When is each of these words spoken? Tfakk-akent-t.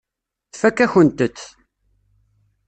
Tfakk-akent-t. 0.51 1.39